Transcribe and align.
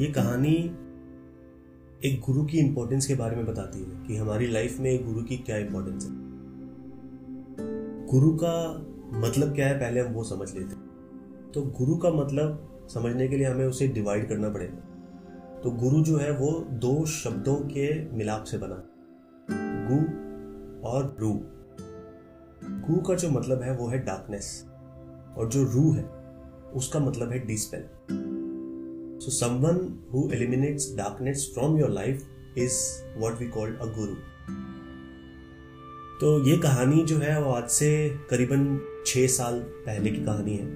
ये 0.00 0.06
कहानी 0.06 0.54
एक 2.04 2.20
गुरु 2.26 2.44
की 2.44 2.58
इंपॉर्टेंस 2.58 3.06
के 3.06 3.14
बारे 3.14 3.36
में 3.36 3.46
बताती 3.46 3.78
है 3.78 4.06
कि 4.06 4.16
हमारी 4.16 4.46
लाइफ 4.46 4.80
में 4.80 4.90
एक 4.90 5.06
गुरु 5.06 5.22
की 5.22 5.36
क्या 5.36 5.56
इंपॉर्टेंस 5.56 6.04
है। 6.04 6.10
गुरु 8.06 8.38
का 8.44 8.86
मतलब 9.18 9.54
क्या 9.54 9.68
है, 9.68 9.74
पहले 9.74 10.00
हम 10.00 10.12
वो 10.12 10.24
समझ 10.24 10.54
लेते 10.54 10.74
हैं। 10.74 10.82
तो 11.54 11.62
गुरु 11.62 11.96
का 11.96 12.10
मतलब 12.10 12.80
समझने 12.94 13.28
के 13.28 13.36
लिए 13.36 13.46
हमें 13.46 13.66
उसे 13.66 13.88
डिवाइड 13.88 14.28
करना 14.28 14.48
पड़ेगा। 14.48 14.76
तो 15.60 15.70
गुरु 15.70 16.02
जो 16.02 16.16
है, 16.16 16.32
वो 16.32 16.66
दो 16.70 17.06
शब्दों 17.06 17.56
के 17.56 18.16
मिलाप 18.16 18.44
से 18.44 18.58
बना। 18.58 18.82
गु 19.90 19.98
और 20.88 21.16
रू। 21.20 21.40
गु 22.64 23.00
का 23.00 23.14
जो 23.14 23.30
मतलब 23.30 23.62
है, 23.62 23.76
वो 23.76 23.88
है 23.88 23.98
डार्कनेस 23.98 24.66
और 25.36 25.48
जो 25.48 25.64
रू 25.64 25.92
है, 25.92 26.04
उसका 26.74 26.98
मतलब 26.98 27.30
है 27.30 27.46
dispel 27.46 28.39
So, 29.20 29.28
someone 29.28 29.80
who 30.12 30.20
eliminates 30.26 30.84
darkness 30.98 31.40
from 31.54 31.74
your 31.78 31.88
life 31.88 32.20
is 32.58 32.76
what 33.22 33.32
we 33.32 33.48
call 33.56 33.68
a 33.68 33.88
guru. 33.96 34.14
तो 36.20 36.46
ये 36.46 36.56
कहानी 36.56 37.04
जो 37.04 37.18
है 37.18 37.42
वो 37.42 37.50
आज 37.50 37.68
से 37.68 38.18
करीबन 38.30 38.80
छः 39.06 39.26
साल 39.26 39.60
पहले 39.60 40.10
की 40.10 40.24
कहानी 40.24 40.56
है। 40.56 40.66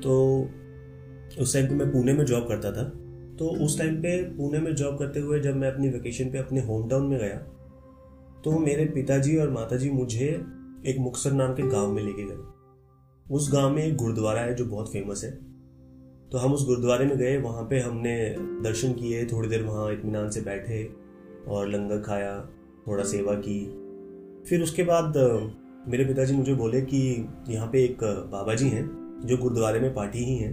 तो 0.00 0.42
उस 1.38 1.54
टाइम 1.54 1.68
पे 1.68 1.74
मैं 1.74 1.92
पुणे 1.92 2.12
में 2.12 2.24
जॉब 2.24 2.48
करता 2.48 2.72
था। 2.72 2.84
तो 3.36 3.64
उस 3.64 3.78
टाइम 3.78 3.96
पे 3.96 4.22
पुणे 4.22 4.58
में 4.58 4.74
जॉब 4.74 4.98
करते 4.98 5.20
हुए 5.20 5.40
जब 5.40 5.56
मैं 5.56 5.72
अपनी 5.72 5.88
वेकेशन 5.88 6.30
पे 6.30 6.38
अपने 6.38 6.60
होम 6.60 6.88
टाउन 6.88 7.06
में 7.06 7.18
गया 7.18 7.36
तो 8.44 8.58
मेरे 8.58 8.84
पिताजी 8.84 9.36
और 9.36 9.50
माताजी 9.50 9.90
मुझे 9.90 10.44
एक 10.86 10.96
मुक्सर 10.98 11.32
नाम 11.32 11.52
के 11.52 11.62
गाँव 11.62 11.92
में 11.92 12.02
लेके 12.02 12.24
गए। 12.24 12.38
उस 13.30 13.52
गाँव 13.52 13.70
में 13.70 13.84
एक 13.84 13.96
गुरुद्वारा 13.96 14.40
है 14.40 14.54
जो 14.54 14.64
बहुत 14.64 14.92
फ़ेमस 14.92 15.24
है। 15.24 15.49
तो 16.32 16.38
हम 16.38 16.52
उस 16.52 16.66
गुरुद्वारे 16.66 17.06
में 17.06 17.18
गए, 17.18 17.36
वहाँ 17.38 17.62
पे 17.62 17.78
हमने 17.80 18.36
दर्शन 18.38 18.92
किए, 18.92 19.26
थोड़ी 19.26 19.48
देर 19.48 19.62
वहाँ 19.62 19.92
इतमान 19.92 20.30
से 20.30 20.40
बैठे 20.40 20.94
और 21.48 21.68
लंगर 21.68 22.00
खाया, 22.00 22.48
थोड़ा 22.86 23.04
सेवा 23.04 23.34
की। 23.34 23.64
फिर 24.48 24.62
उसके 24.62 24.82
बाद, 24.82 25.16
मेरे 25.88 26.04
पिताजी 26.04 26.34
मुझे 26.34 26.54
बोले 26.54 26.80
कि 26.80 27.28
यहाँ 27.48 27.68
पे 27.72 27.84
एक 27.84 28.04
बाबा 28.32 28.54
जी 28.54 28.68
हैं, 28.68 28.84
जो 29.24 29.36
गुरुद्वारे 29.36 29.80
में 29.80 29.94
पार्टी 29.94 30.18
ही 30.18 30.36
हैं। 30.36 30.52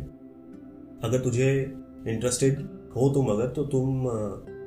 अगर 1.03 1.19
तुझे 1.19 1.73
इंटरेस्टेड 2.07 2.59
हो 2.95 3.09
तुम 3.13 3.27
अगर 3.27 3.47
तो 3.47 3.65
तुम, 3.65 4.03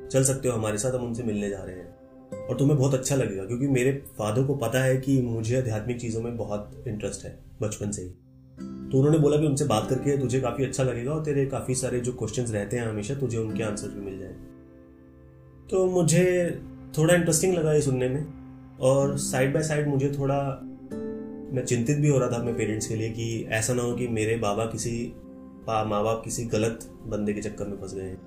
चल 0.08 0.24
सकते 0.24 0.48
हो 0.48 0.54
हमारे 0.54 0.78
साथ, 0.78 0.92
हम 0.92 1.06
उनसे 1.06 1.22
मिलने 1.22 1.50
जा 1.50 1.62
रहे 1.62 1.76
हैं। 1.76 2.46
और 2.46 2.56
तुम्हें 2.58 2.78
बहुत 2.78 2.94
अच्छा 2.94 3.16
लगेगा, 3.16 3.44
क्योंकि 3.44 3.66
मेरे 3.66 3.92
फादर 4.18 4.44
को 4.44 4.54
पता 4.54 4.82
है 4.82 4.96
कि 4.96 5.22
मुझे 5.22 5.58
आध्यात्मिक 5.58 6.00
चीज़ों 6.00 6.22
में 6.22 6.36
बहुत 6.36 6.84
इंटरेस्ट 6.88 7.24
है, 7.24 7.38
बचपन 7.62 7.90
से 7.90 8.02
ही। 8.02 8.10
तो 8.92 8.98
उन्होंने 8.98 9.18
बोला 9.18 9.36
कि 9.36 9.46
उनसे 9.46 9.64
बात 9.64 9.88
करके 9.90 10.16
तुझे 10.18 10.40
काफ़ी 10.40 10.64
अच्छा 10.64 10.82
लगेगा 10.82 11.12
और 11.12 11.24
तेरे 11.24 11.44
काफ़ी 11.46 11.74
सारे 11.74 12.00
जो 12.00 12.12
क्वेश्चन 12.12 12.42
रहते 12.44 12.76
हैं 12.76 12.86
हमेशा, 12.86 13.14
तुझे 13.14 13.38
उनके 13.38 13.62
आंसर 13.62 13.88
भी 13.88 14.00
मिल 14.00 14.18
जाए। 14.18 14.34
तो 15.70 15.86
मुझे 15.86 16.60
थोड़ा 16.98 17.14
इंटरेस्टिंग 17.14 17.54
लगा 17.54 17.72
ये 17.72 17.82
सुनने 17.82 18.08
में 18.08 18.26
और 18.80 19.16
साइड 19.18 19.52
बाय 19.54 19.62
साइड 19.62 19.88
मुझे 19.88 20.12
थोड़ा 20.18 20.36
मैं 21.54 21.64
चिंतित 21.64 21.98
भी 21.98 22.08
हो 22.08 22.18
रहा 22.18 22.30
था 22.30 22.36
अपने 22.36 22.52
पेरेंट्स 22.52 22.86
के 22.86 22.94
लिए 22.94 23.10
कि 23.10 23.46
ऐसा 23.50 23.74
ना 23.74 23.82
हो 23.82 23.94
कि 23.94 24.08
मेरे 24.08 24.36
बाबा 24.36 24.64
किसी 24.64 25.12
माँ 25.68 26.02
बाप 26.04 26.22
किसी 26.24 26.44
गलत 26.44 26.88
बंदे 27.06 27.32
के 27.32 27.40
चक्कर 27.40 27.68
में 27.68 27.76
फंस 27.76 27.94
गए 27.94 28.02
हैं। 28.02 28.18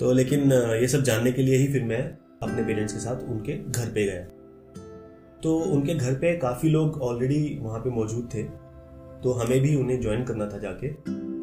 तो 0.00 0.12
लेकिन 0.12 0.52
ये 0.52 0.88
सब 0.88 1.02
जानने 1.02 1.32
के 1.32 1.42
लिए 1.42 1.56
ही 1.56 1.66
फिर 1.72 1.84
मैं 1.84 2.02
अपने 2.42 2.64
पेरेंट्स 2.64 2.92
के 2.92 3.00
साथ 3.00 3.28
उनके 3.30 3.58
घर 3.70 3.90
पे 3.90 4.04
गया। 4.04 4.26
तो 5.44 5.58
उनके 5.58 5.94
घर 5.94 6.14
पे 6.14 6.36
काफ़ी 6.36 6.68
लोग 6.68 7.00
ऑलरेडी 7.02 7.58
वहाँ 7.62 7.80
पे 7.80 7.90
मौजूद 7.90 8.28
थे। 8.34 8.42
तो 9.22 9.32
हमें 9.32 9.60
भी 9.60 9.74
उन्हें 9.76 10.00
ज्वाइन 10.00 10.24
करना 10.24 10.46
था 10.46 10.58
जाके। 10.58 10.88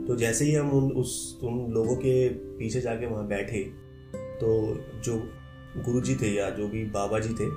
तो 0.06 0.16
जैसे 0.16 0.46
ही 0.46 0.54
हम 0.54 0.70
उन, 0.70 0.92
उस, 0.92 1.40
उन 1.44 1.72
लोगों 1.72 1.96
के 1.96 2.30
पीछे 2.30 2.82
जाके 2.82 3.06
वहाँ 3.06 3.28
बैठे 3.28 3.64
तो 4.40 4.78
जो 5.04 5.18
गुरु 5.86 6.02
जी 6.02 6.16
थे 6.16 6.34
या 6.36 6.50
जो 6.50 6.68
भी 6.68 6.84
बाबा 6.86 7.20
जी 7.20 7.30
थे, 7.30 7.48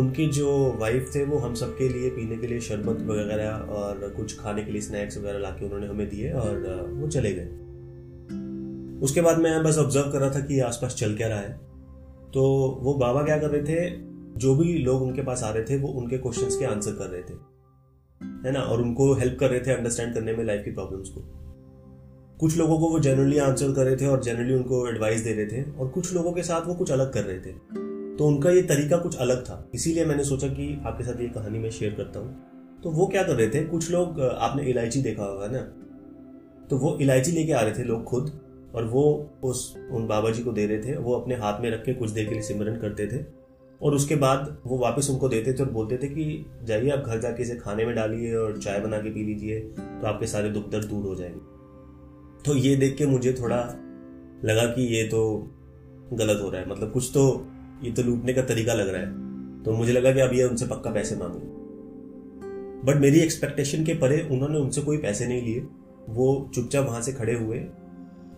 उनके 0.00 0.26
जो 0.26 0.50
वाइफ 0.80 1.10
थे 1.14 1.24
वो 1.24 1.38
हम 1.38 1.54
सबके 1.54 1.88
लिए 1.88 2.10
पीने 2.10 2.36
के 2.36 2.46
लिए 2.46 2.60
शरबत 2.60 3.02
वगैरह 3.02 3.50
और 3.50 4.12
कुछ 4.16 4.38
खाने 4.38 4.64
के 4.64 4.72
लिए 4.72 4.80
स्नैक्स 4.80 5.18
वगैरह 5.18 5.38
ला 5.38 5.50
के 5.50 5.64
उन्होंने 5.64 5.86
हमें 5.86 6.08
दिए 6.08 6.32
और 6.32 6.86
वो 6.92 7.08
चले 7.08 7.32
गए। 7.32 7.48
उसके 9.00 9.20
बाद 9.20 9.38
मैं 9.38 9.62
बस 9.64 9.78
ऑब्ज़र्व 9.78 10.10
कर 10.12 10.18
रहा 10.18 10.30
था 10.30 10.40
कि 10.40 10.60
आसपास 10.60 10.94
चल 10.94 11.16
क्या 11.16 11.28
रहा 11.28 11.38
है। 11.38 11.52
तो 12.34 12.42
वो 12.82 12.94
बाबा 12.94 13.22
क्या 13.22 13.38
कर 13.38 13.50
रहे 13.50 13.62
थे 13.62 14.11
जो 14.36 14.54
भी 14.54 14.78
लोग 14.78 15.02
उनके 15.02 15.22
पास 15.22 15.42
आ 15.42 15.50
रहे 15.50 15.64
थे, 15.64 15.76
वो 15.76 15.88
उनके 15.88 16.18
क्वेश्चन 16.18 16.58
के 16.58 16.64
आंसर 16.64 16.92
कर 16.92 17.06
रहे 17.06 17.22
थे। 17.22 17.52
है 18.48 18.52
ना? 18.52 18.60
और 18.60 18.82
उनको 18.82 19.14
हेल्प 19.14 19.36
कर 19.40 19.50
रहे 19.50 19.60
थे 19.60 19.72
अंडरस्टैंड 19.72 20.14
करने 20.14 20.32
में 20.32 20.44
लाइफ 20.44 20.64
की 20.64 20.70
प्रॉब्लम्स 20.70 21.08
को। 21.08 21.20
कुछ 22.40 22.56
लोगों 22.56 22.78
को 22.78 22.88
वो 22.88 22.98
जनरली 22.98 23.38
आंसर 23.38 23.72
कर 23.72 23.84
रहे 23.84 23.96
थे 23.96 24.06
और 24.06 24.22
जनरली 24.22 24.54
उनको 24.54 24.88
एडवाइस 24.88 25.20
दे 25.20 25.32
रहे 25.32 25.46
थे 25.46 25.78
और 25.78 25.88
कुछ 25.88 26.14
लोगों 26.14 26.32
के 26.32 26.42
साथ 26.42 26.66
वो 26.66 26.74
कुछ 26.74 26.90
अलग 26.90 27.12
कर 27.12 27.24
रहे 27.24 27.38
थे। 27.38 27.82
तो 28.16 28.26
उनका 28.26 28.50
ये 28.50 28.62
तरीका 28.62 28.96
कुछ 28.96 29.16
अलग 29.16 29.44
था। 29.44 29.70
इसीलिए 29.74 30.04
मैंने 30.04 30.24
सोचा 30.24 30.48
कि 30.48 30.82
आपके 30.86 31.04
साथ 31.04 31.20
ये 31.20 31.28
कहानी 31.28 31.58
मैं 31.58 31.70
शेयर 31.70 31.94
करता 31.94 32.20
हूँ। 32.20 32.42
तो 32.82 32.90
वो 32.90 33.06
क्या 33.06 33.22
कर 33.22 33.34
रहे 33.34 33.48
थे? 33.48 33.64
कुछ 33.64 33.90
लोग, 33.90 34.20
आपने 34.20 34.62
इलायची 34.62 35.02
देखा 35.02 35.24
होगा 35.24 35.46
ना? 35.46 35.58
तो 36.70 36.76
वो 36.76 36.98
इलायची 37.00 37.32
लेके 37.32 37.52
आ 37.52 37.60
रहे 37.60 37.72
थे 37.72 37.84
लोग 37.84 38.04
खुद 38.04 38.40
और 38.74 38.84
वो 38.84 39.30
उस, 39.42 39.76
उन 39.90 40.06
बाबा 40.06 40.30
जी 40.30 40.42
को 40.42 40.52
दे 40.52 40.66
रहे 40.66 40.78
थे। 40.78 40.96
वो 40.96 41.12
अपने 41.12 41.34
हाथ 41.34 41.60
में 41.60 41.70
रख 41.70 41.84
के 41.84 41.94
कुछ 41.94 42.10
देर 42.10 42.24
के 42.24 42.32
लिए 42.32 42.42
सिमरन 42.42 42.76
करते 42.76 43.06
थे। 43.06 43.41
और 43.82 43.94
उसके 43.94 44.16
बाद 44.16 44.62
वो 44.66 44.78
वापस 44.78 45.08
उनको 45.10 45.28
देते 45.28 45.52
थे 45.52 45.62
और 45.62 45.70
बोलते 45.70 45.96
थे 45.96 46.08
कि 46.08 46.46
जाइए 46.64 46.90
आप 46.90 46.98
घर 46.98 47.20
जाके 47.20 47.42
इसे 47.42 47.54
खाने 47.56 47.84
में 47.84 47.94
डालिए 47.94 48.34
और 48.34 48.58
चाय 48.58 48.80
बना 48.80 48.98
के 48.98 49.10
पी 49.10 49.24
लीजिए 49.24 49.60
तो 49.60 50.06
आपके 50.06 50.26
सारे 50.26 50.50
दुख 50.50 50.70
दर्द 50.70 50.84
दूर 50.84 51.04
हो 51.04 51.14
जाएँगे। 51.14 51.40
तो 52.44 52.56
ये 52.56 52.76
देख 52.76 52.96
के 52.96 53.06
मुझे 53.06 53.32
थोड़ा 53.32 53.58
लगा 54.44 54.66
कि 54.66 54.82
ये 54.96 55.02
तो 55.04 55.50
गलत 56.12 56.40
हो 56.42 56.50
रहा 56.50 56.60
है। 56.60 56.70
मतलब 56.70 56.92
कुछ 56.92 57.10
तो 57.14 57.46
ये 57.84 57.90
तो 57.92 58.02
लूटने 58.02 58.32
का 58.32 58.42
तरीका 58.42 58.74
लग 58.74 58.88
रहा 58.88 59.02
है। 59.02 59.62
तो 59.62 59.72
मुझे 59.72 59.92
लगा 59.92 60.12
कि 60.12 60.20
अब 60.20 60.32
ये 60.32 60.44
उनसे 60.44 60.66
पक्का 60.66 60.90
पैसे 60.90 61.16
मांगे 61.16 61.50
बट 62.86 63.00
मेरी 63.00 63.18
एक्सपेक्टेशन 63.18 63.84
के 63.84 63.94
परे 63.94 64.20
उन्होंने 64.30 64.58
उनसे 64.58 64.80
कोई 64.80 64.96
पैसे 64.98 65.26
नहीं 65.26 65.42
लिए। 65.42 65.60
वो 66.08 66.50
चुपचाप 66.54 66.86
वहाँ 66.86 67.00
से 67.02 67.12
खड़े 67.12 67.34
हुए 67.34 67.58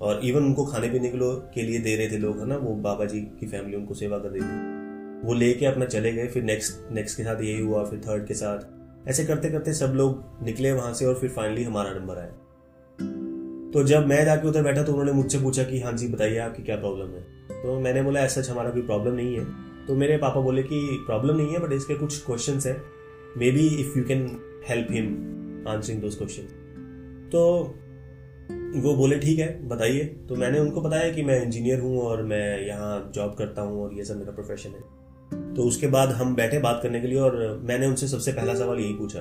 और 0.01 0.21
इवन 0.25 0.45
उनको 0.45 0.65
खाने 0.67 0.89
पीने 0.89 1.13
के 1.55 1.63
लिए 1.63 1.79
दे 1.79 1.97
रहे 1.97 2.11
थे 2.11 2.19
लोग, 2.19 2.39
है 2.39 2.47
ना? 2.47 2.57
वो 2.57 2.75
बाबा 2.75 3.05
जी 3.05 3.21
की 3.21 3.47
फैमिली 3.47 3.77
उनको 3.77 3.95
सेवा 3.95 4.19
कर 4.19 4.29
रही 4.29 4.41
थी। 4.41 4.84
वो 5.25 5.35
लेके 5.35 5.67
अपना 5.67 5.85
चले 5.87 6.13
गए, 6.13 6.27
फिर 6.27 6.43
नेक्स्ट 6.43 6.93
नेक्स्ट 6.93 7.17
के 7.17 7.23
साथ 7.23 7.43
यही 7.43 7.61
हुआ, 7.61 7.85
फिर 7.85 8.01
थर्ड 8.01 8.27
के 8.27 8.35
साथ। 8.35 9.09
ऐसे 9.09 9.25
करते 9.25 9.51
करते 9.51 9.73
सब 9.75 9.93
लोग 9.97 10.45
निकले 10.45 10.73
वहाँ 10.73 10.93
से 10.95 11.07
और 11.07 11.15
फिर 11.15 11.31
फाइनली 11.31 11.63
हमारा 11.65 11.93
नंबर 11.93 12.19
आया। 12.19 12.33
तो 13.73 13.83
जब 13.83 14.07
मैं 14.07 14.25
जाके 14.25 14.49
उधर 14.49 14.63
बैठा 14.63 14.83
तो 14.83 14.93
उन्होंने 14.93 15.13
मुझसे 15.13 15.39
पूछा 15.39 15.63
कि 15.63 15.81
हाँ 15.81 15.93
जी, 15.93 16.09
बताइए 16.09 16.39
आपकी 16.39 16.63
क्या 16.63 16.77
प्रॉब्लम 16.77 17.15
है? 17.15 17.23
तो 17.63 17.79
मैंने 17.81 18.03
बोला, 18.03 18.21
ऐसा 18.21 18.53
हमारा 18.53 18.71
कोई 18.71 18.83
प्रॉब्लम 18.83 19.15
नहीं 19.15 19.37
है। 19.37 19.45
तो 19.87 19.95
मेरे 19.95 20.17
पापा 20.17 20.41
बोले 20.41 20.63
कि 20.63 21.05
प्रॉब्लम 21.07 21.37
नहीं 21.37 21.53
है 21.53 21.59
बट 21.59 21.73
इसके 21.73 21.95
कुछ 21.95 22.25
क्वेश्चन 22.27 22.61
है। 22.67 22.77
Maybe 23.51 23.67
if 23.81 23.99
you 23.99 24.05
can 24.05 24.27
help 24.69 24.89
him 24.91 25.07
answering 25.69 26.01
those 26.01 26.15
question 26.15 26.43
तो 27.33 27.41
वो 28.77 28.95
बोले, 28.95 29.19
ठीक 29.19 29.39
है, 29.39 29.69
बताइए। 29.69 30.05
तो 30.29 30.37
मैंने 30.37 30.59
उनको 30.59 30.81
बताया 30.81 31.13
कि 31.13 31.23
मैं 31.23 31.43
इंजीनियर 31.43 31.81
हूँ 31.81 32.01
और 32.01 32.23
मैं 32.23 32.67
यहाँ 32.67 33.11
जॉब 33.15 33.35
करता 33.35 33.63
हूँ 33.63 33.83
और 33.83 33.95
ये 33.95 34.05
सब 34.05 34.17
मेरा 34.17 34.33
प्रोफेशन 34.33 34.71
है। 34.71 34.83
तो 35.57 35.63
उसके 35.63 35.87
बाद 35.87 36.09
हम 36.09 36.35
बैठे 36.35 36.59
बात 36.59 36.81
करने 36.83 37.01
के 37.01 37.07
लिए 37.07 37.19
और 37.19 37.61
मैंने 37.65 37.87
उनसे 37.87 38.09
सबसे 38.09 38.33
पहला 38.33 38.55
सवाल 38.55 38.79
यही 38.79 38.93
पूछा 38.93 39.21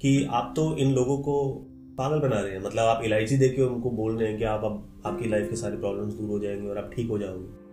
कि 0.00 0.28
आप 0.30 0.52
तो 0.56 0.76
इन 0.76 0.92
लोगों 0.92 1.18
को 1.18 1.54
पागल 1.98 2.20
बना 2.20 2.40
रहे 2.40 2.52
हैं। 2.52 2.62
मतलब 2.62 2.82
आप 2.82 3.04
इलायची 3.04 3.36
देके 3.36 3.62
उनको 3.62 3.90
बोल 3.90 4.18
रहे 4.18 4.28
हैं 4.28 4.38
कि 4.38 4.44
आप 4.44 4.64
अब 4.64 5.02
आपकी 5.06 5.28
लाइफ 5.28 5.50
के 5.50 5.56
सारे 5.56 5.76
प्रॉब्लम्स 5.76 6.14
दूर 6.14 6.28
हो 6.28 6.38
जाएँगे 6.38 6.68
और 6.68 6.78
आप 6.78 6.90
ठीक 6.96 7.08
हो 7.08 7.18
जाओगे। 7.18 7.64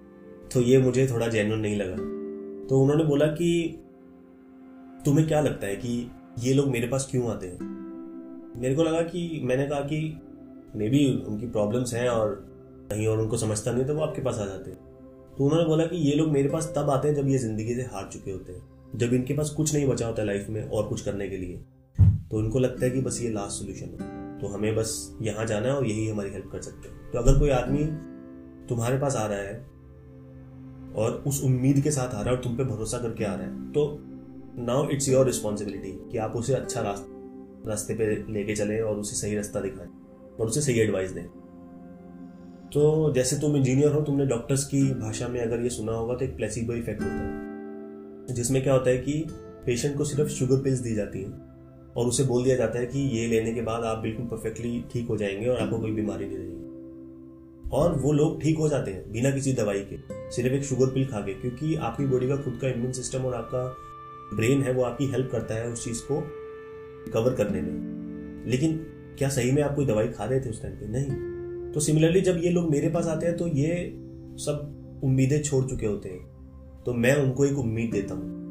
तो 0.54 0.62
ये 0.62 0.78
मुझे 0.78 1.08
थोड़ा 1.08 1.28
जेन्युन 1.28 1.60
नहीं 1.60 1.76
लगा। 1.76 1.96
तो 2.68 2.82
उन्होंने 2.82 3.04
बोला 3.04 3.26
कि 3.26 3.80
तुम्हें 5.06 5.28
क्या 5.28 5.42
लगता 5.42 5.68
है 5.68 5.76
कि 5.76 6.12
ये 6.40 6.54
लोग 6.54 6.68
मेरे 6.68 6.88
पास 6.88 7.08
क्यों 7.12 7.30
आते 7.30 7.48
हैं? 7.48 7.60
मेरे 8.62 8.76
को 8.76 8.84
लगा 8.84 9.02
कि 9.02 9.42
मैंने 9.44 9.68
कहा 9.68 9.80
कि 9.80 10.22
मे 10.76 10.90
बी 10.90 11.24
उनकी 11.28 11.48
प्रॉब्लम्स 11.48 11.94
हैं 11.94 12.10
और 12.10 12.48
कहीं 12.90 13.08
और 13.08 13.20
उनको 13.20 13.38
समझता 13.38 13.72
नहीं 13.72 13.86
तो 13.86 13.96
वो 13.96 14.02
आपके 14.02 14.22
पास 14.22 14.40
आ 14.40 14.46
जाते 14.46 14.72
हैं। 14.72 14.91
तो 15.42 15.46
उन्होंने 15.46 15.66
बोला 15.66 15.86
कि 15.86 15.98
ये 15.98 16.16
लोग 16.16 16.28
मेरे 16.30 16.50
पास 16.50 16.66
तब 16.76 16.90
आते 16.90 17.08
हैं 17.08 17.16
जब 17.16 17.28
ये 17.28 17.38
ज़िंदगी 17.38 17.76
से 17.76 17.82
हार 17.92 18.10
चुके 18.14 18.32
होते 18.32 18.54
हैं, 18.54 18.62
जब 18.96 19.14
इनके 19.14 19.34
पास 19.34 19.50
कुछ 19.50 19.74
नहीं 19.74 19.88
बचा 19.88 20.08
होता 20.08 20.24
लाइफ 20.24 20.50
में 20.50 20.70
और 20.70 20.88
कुछ 20.88 21.02
करने 21.02 21.28
के 21.30 21.38
लिए। 21.38 21.58
तो 22.32 22.38
उनको 22.38 22.60
लगता 22.60 22.86
है 22.86 22.90
कि 22.92 23.02
बस 23.02 23.20
ये 23.22 23.30
लास्ट 23.30 23.60
सोल्यूशन 23.60 23.86
है। 24.02 24.40
तो 24.40 24.48
हमें 24.48 24.76
बस 24.76 24.94
यहाँ 25.22 25.46
जाना 25.46 25.68
है 25.68 25.76
और 25.76 25.88
यही 25.88 26.08
हमारी 26.08 26.30
हेल्प 26.30 26.50
कर 26.52 26.62
सकते 26.62 26.90
हैं। 26.90 27.12
तो 27.12 27.20
अगर 27.20 27.40
कोई 27.40 27.50
आदमी 27.50 27.86
तुम्हारे 28.70 29.00
पास 29.00 29.16
आ 29.16 29.26
रहा 29.26 29.40
है 29.40 29.58
और 30.96 31.24
उस 31.28 31.44
उम्मीद 31.44 31.80
के 31.80 31.92
साथ 31.92 32.08
आ 32.08 32.22
रहा 32.22 32.30
है 32.30 32.38
और 32.38 32.44
तुम 32.44 32.58
पे 32.58 32.64
भरोसा 32.66 32.98
करके 32.98 33.24
आ 33.24 33.34
रहा 33.36 33.46
है 33.46 33.72
तो 33.72 33.88
नाउ 34.62 34.90
इट्स 34.90 35.10
योर 35.10 35.26
रिस्पॉन्सिबिलिटी 35.26 35.98
कि 36.12 36.18
आप 36.18 36.36
उसे 36.36 36.54
अच्छा 36.54 36.82
रास्ते 36.82 37.70
रास्ते 37.70 37.94
पे 37.94 38.16
लेके 38.34 38.56
चले 38.56 38.80
और 38.82 39.00
उसे 39.00 39.16
सही 39.16 39.36
रास्ता 39.36 39.62
दिखाएँ 39.62 39.90
और 40.40 40.48
उसे 40.48 40.62
सही 40.62 40.80
एडवाइस 40.80 41.12
दें। 41.12 41.26
तो 42.74 43.14
जैसे 43.14 43.36
तुम 43.36 43.56
इंजीनियर 43.56 43.92
हो, 43.92 44.02
तुमने 44.02 44.26
डॉक्टर्स 44.26 44.66
की 44.66 44.94
भाषा 44.94 45.28
में 45.28 45.42
अगर 45.42 45.60
ये 45.60 45.70
सुना 45.70 45.92
होगा 45.92 46.16
तो 46.16 46.26
एक 46.26 46.36
प्लेसिबो 46.36 46.74
इफ़ेक्ट 46.74 47.02
होता 47.02 47.14
है। 47.14 48.36
जिसमें 48.36 48.64
क्या 48.64 48.74
होता 48.74 48.90
है 48.90 48.98
कि 48.98 49.26
पेशेंट 49.66 49.98
को 49.98 50.04
सिर्फ़ 50.04 50.32
शुगर 50.32 50.58
पिल्स 50.58 50.80
दी 50.80 50.96
जाती 50.96 51.20
हैं 51.20 51.34
और 51.98 52.08
उसे 52.08 52.24
बोल 52.24 52.44
दिया 52.44 52.56
जाता 52.56 52.80
है 52.80 52.86
कि 52.86 53.00
ये 53.00 53.28
लेने 53.28 53.54
के 53.54 53.62
बाद 53.62 53.84
आप 53.84 53.98
बिल्कुल 53.98 54.26
परफेक्टली 54.26 54.86
ठीक 54.94 55.08
हो 55.08 55.18
जाएँगे 55.18 55.48
और 55.48 55.58
आपको 55.58 55.80
कोई 55.80 55.92
बीमारी 55.92 56.26
नहीं 56.26 56.38
रहेगी। 56.38 56.62
और 57.70 58.00
वो 58.00 58.12
लोग 58.12 58.42
ठीक 58.42 58.58
हो 58.58 58.70
जाते 58.70 58.92
हैं 58.92 59.12
बिना 59.12 59.32
किसी 59.32 59.54
दवाई 59.54 59.80
के, 59.80 60.32
सिर्फ़ 60.32 60.54
एक 60.54 60.64
शुगर 60.64 60.88
पिल 60.88 61.06
खा 61.06 61.20
के, 61.20 61.34
क्योंकि 61.34 61.76
आपकी 61.76 62.06
बॉडी 62.06 62.28
का 62.28 62.36
खुद 62.36 62.60
का 62.62 62.70
इम्यून 62.70 62.92
सिस्टम 62.92 63.20
और 63.20 63.34
आपका 63.34 63.76
ब्रेन 64.38 64.62
है, 64.62 64.74
वो 64.74 64.84
आपकी 64.84 65.06
हेल्प 65.06 65.30
करता 65.32 65.56
है 65.56 65.68
उस 65.68 65.86
चीज़ 65.86 66.02
को 66.12 66.22
कवर 67.14 67.34
करने 67.34 67.62
में। 67.62 68.02
लेकिन 68.48 68.78
क्या 69.18 69.30
सही 69.30 69.52
में 69.52 69.64
आप 69.64 69.76
कोई 69.76 69.86
दवाई 69.86 70.08
खा 70.08 70.26
रहे 70.26 70.40
थे 70.40 70.50
उस 70.50 70.62
टाइम 70.62 70.76
पे? 70.76 70.88
नहीं। 70.88 71.31
तो 71.74 71.80
सिमिलरली 71.80 72.22
जब 72.22 72.38
ये 72.38 72.50
लोग 72.50 72.70
मेरे 72.70 72.90
पास 72.90 73.08
आते 73.08 73.26
हैं 73.26 73.38
तो 73.38 73.48
ये 73.48 73.94
सब 74.38 74.78
उम्मीदें 75.04 75.42
छोड़ 75.42 75.66
चुके 75.66 75.86
होते 75.86 76.10
हैं। 76.10 76.32
तो 76.86 76.94
मैं 76.94 77.16
उनको 77.16 77.46
एक 77.46 77.58
उम्मीद 77.58 77.92
देता 77.92 78.14
हूँ। 78.14 78.42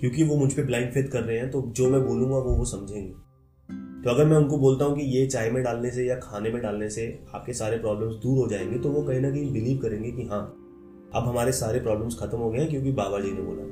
क्योंकि 0.00 0.24
वो 0.24 0.36
मुझ 0.36 0.52
पर 0.52 0.64
ब्लाइंड 0.64 0.92
फेथ 0.92 1.08
कर 1.08 1.22
रहे 1.22 1.38
हैं 1.38 1.50
तो 1.50 1.72
जो 1.76 1.90
मैं 1.90 2.06
बोलूँगा 2.06 2.36
वो 2.36 2.52
वो 2.52 2.64
समझेंगे। 2.64 3.12
तो 4.04 4.10
अगर 4.10 4.24
मैं 4.24 4.36
उनको 4.36 4.58
बोलता 4.58 4.84
हूँ 4.84 4.96
कि 4.96 5.02
ये 5.02 5.26
चाय 5.26 5.50
में 5.50 5.62
डालने 5.62 5.90
से 5.90 6.04
या 6.04 6.16
खाने 6.16 6.50
में 6.50 6.62
डालने 6.62 6.90
से 6.90 7.24
आपके 7.34 7.52
सारे 7.52 7.78
प्रॉब्लम्स 7.78 8.14
दूर 8.14 8.38
हो 8.38 8.46
जाएँगे 8.48 8.78
तो 8.78 8.88
वो 8.88 9.02
कहीं 9.02 9.20
ना 9.20 9.30
कहीं 9.30 9.52
बिलीव 9.52 9.78
करेंगे 9.78 10.10
कि 10.10 10.22
हाँ 10.22 10.42
अब 11.14 11.22
हमारे 11.26 11.52
सारे 11.52 11.80
प्रॉब्लम्स 11.80 12.18
खत्म 12.20 12.38
हो 12.38 12.50
गए 12.50 12.58
हैं 12.58 12.70
क्योंकि 12.70 12.92
बाबा 12.92 13.20
जी 13.20 13.32
ने 13.32 13.42
बोला। 13.42 13.62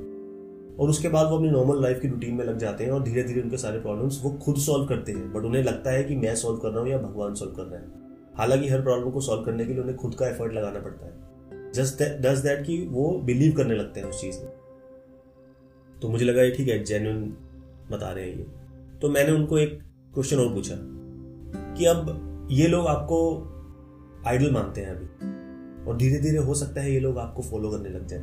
और 0.82 0.90
उसके 0.90 1.08
बाद 1.08 1.30
वो 1.30 1.36
अपनी 1.36 1.50
नॉर्मल 1.50 1.82
लाइफ 1.82 2.00
की 2.00 2.08
रूटीन 2.08 2.34
में 2.34 2.44
लग 2.44 2.58
जाते 2.58 2.84
हैं 2.84 2.90
और 2.90 3.02
धीरे 3.02 3.22
धीरे 3.22 3.40
उनके 3.42 3.56
सारे 3.56 3.80
प्रॉब्लम्स 3.80 4.20
वो 4.24 4.30
खुद 4.30 4.56
सॉल्व 4.56 4.86
करते 4.86 5.12
हैं। 5.12 5.32
बट 5.32 5.42
उन्हें 5.42 5.62
लगता 5.62 5.90
है 5.90 6.04
कि 6.04 6.16
मैं 6.16 6.36
सॉल्व 6.36 6.58
कर 6.58 6.70
रहा 6.70 6.80
हूँ 6.80 6.88
या 6.88 6.98
भगवान 6.98 7.34
सॉल्व 7.34 7.52
कर 7.52 7.62
रहे 7.62 7.80
हैं। 7.80 8.01
हालाँकि 8.38 8.68
हर 8.68 8.82
प्रॉब्लम 8.82 9.10
को 9.10 9.20
सॉल्व 9.20 9.42
करने 9.42 9.64
के 9.64 9.72
लिए 9.72 9.82
उन्हें 9.82 9.98
खुद 9.98 10.14
का 10.14 10.28
एफर्ट 10.28 10.52
लगाना 10.52 10.80
पड़ता 10.80 11.06
है। 11.06 11.12
जस्ट 11.72 12.02
डज 12.02 12.38
दैट 12.38 12.66
कि 12.66 12.86
वो 12.86 13.20
बिलीव 13.24 13.52
करने 13.52 13.74
लगते 13.74 14.00
हैं 14.00 14.06
उस 14.06 14.20
चीज़ 14.20 14.40
में। 14.40 14.52
तो 16.02 16.08
मुझे 16.08 16.24
लगा 16.24 16.42
ये 16.42 16.50
ठीक 16.50 16.68
है 16.68 16.84
जेन्युन 16.84 17.36
बता 17.90 18.12
रहे 18.12 18.30
हैं 18.30 18.38
ये। 18.38 18.46
तो 18.98 19.08
मैंने 19.08 19.32
उनको 19.32 19.58
एक 19.58 19.82
क्वेश्चन 20.14 20.36
और 20.38 20.54
पूछा 20.54 20.74
कि 21.74 21.84
अब 21.84 22.28
ये 22.50 22.68
लोग 22.68 22.86
आपको 22.86 23.48
आइडल 24.26 24.50
मानते 24.50 24.80
हैं 24.80 24.88
अभी। 24.88 25.06
और 25.90 25.96
धीरे 25.96 26.18
धीरे 26.18 26.38
हो 26.38 26.54
सकता 26.54 26.80
है 26.80 26.92
ये 26.92 27.00
लोग 27.00 27.18
आपको 27.18 27.42
फॉलो 27.42 27.70
करने 27.70 27.88
लग 27.88 28.06
जाए 28.06 28.22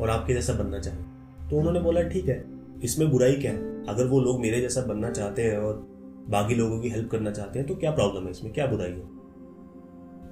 और 0.00 0.10
आपके 0.10 0.34
जैसा 0.34 0.52
बनना 0.52 0.78
चाहें। 0.78 1.04
तो 1.50 1.56
उन्होंने 1.56 1.80
बोला, 1.80 2.02
ठीक 2.02 2.28
है, 2.28 2.44
इसमें 2.82 3.10
बुराई 3.10 3.34
क्या 3.34 3.52
है? 3.52 3.86
अगर 3.86 4.06
वो 4.06 4.20
लोग 4.20 4.40
मेरे 4.40 4.60
जैसा 4.60 4.80
बनना 4.80 5.10
चाहते 5.10 5.42
हैं 5.42 5.58
और 5.58 5.97
बाकी 6.30 6.54
लोगों 6.54 6.80
की 6.80 6.88
हेल्प 6.88 7.10
करना 7.10 7.30
चाहते 7.30 7.58
हैं 7.58 7.68
तो 7.68 7.74
क्या 7.74 7.90
प्रॉब्लम 7.90 8.24
है 8.24 8.30
इसमें? 8.30 8.52
क्या 8.52 8.66
बुराई 8.66 8.90
है? 8.90 9.06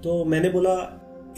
तो 0.00 0.24
मैंने 0.24 0.50
बोला, 0.50 0.74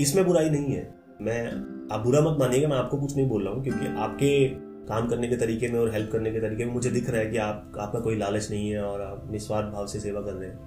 इसमें 0.00 0.24
बुराई 0.26 0.50
नहीं 0.50 0.72
है। 0.72 0.94
मैं, 1.22 1.46
आप 1.92 2.00
बुरा 2.00 2.20
मत 2.20 2.36
मानिएगा, 2.40 2.68
मैं 2.68 2.76
आपको 2.76 2.96
कुछ 2.96 3.16
नहीं 3.16 3.28
बोल 3.28 3.44
रहा 3.44 3.54
हूँ, 3.54 3.62
क्योंकि 3.62 3.86
आपके 3.86 4.48
काम 4.88 5.08
करने 5.08 5.28
के 5.28 5.36
तरीके 5.36 5.68
में 5.68 5.78
और 5.80 5.92
हेल्प 5.92 6.10
करने 6.12 6.30
के 6.30 6.40
तरीके 6.40 6.64
में 6.64 6.72
मुझे 6.72 6.90
दिख 6.90 7.10
रहा 7.10 7.20
है 7.20 7.26
कि 7.26 7.36
आप, 7.36 7.72
आपका 7.78 8.00
कोई 8.00 8.16
लालच 8.16 8.50
नहीं 8.50 8.70
है 8.70 8.82
और 8.82 9.00
आप 9.00 9.28
निस्वार्थ 9.30 9.66
भाव 9.66 9.86
से 9.86 10.00
सेवा 10.00 10.20
कर 10.20 10.32
रहे 10.32 10.48
हैं। 10.48 10.58